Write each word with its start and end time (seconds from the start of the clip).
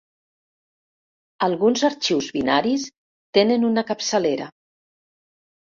Alguns 1.47 1.83
arxius 1.91 2.31
binaris 2.39 2.87
tenen 3.39 3.71
una 3.71 3.87
capçalera. 3.93 4.51